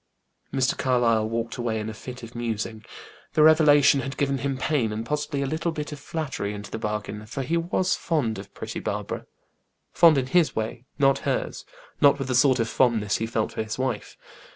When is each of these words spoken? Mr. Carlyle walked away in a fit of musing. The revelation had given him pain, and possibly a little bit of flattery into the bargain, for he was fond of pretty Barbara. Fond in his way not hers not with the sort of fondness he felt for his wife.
Mr. 0.51 0.75
Carlyle 0.75 1.29
walked 1.29 1.57
away 1.57 1.79
in 1.79 1.87
a 1.87 1.93
fit 1.93 2.23
of 2.23 2.33
musing. 2.33 2.83
The 3.33 3.43
revelation 3.43 3.99
had 3.99 4.17
given 4.17 4.39
him 4.39 4.57
pain, 4.57 4.91
and 4.91 5.05
possibly 5.05 5.43
a 5.43 5.45
little 5.45 5.71
bit 5.71 5.91
of 5.91 5.99
flattery 5.99 6.55
into 6.55 6.71
the 6.71 6.79
bargain, 6.79 7.27
for 7.27 7.43
he 7.43 7.55
was 7.55 7.93
fond 7.95 8.39
of 8.39 8.51
pretty 8.55 8.79
Barbara. 8.79 9.27
Fond 9.93 10.17
in 10.17 10.25
his 10.25 10.55
way 10.55 10.85
not 10.97 11.19
hers 11.19 11.65
not 12.01 12.17
with 12.17 12.29
the 12.29 12.33
sort 12.33 12.57
of 12.59 12.67
fondness 12.67 13.17
he 13.17 13.27
felt 13.27 13.51
for 13.51 13.61
his 13.61 13.77
wife. 13.77 14.17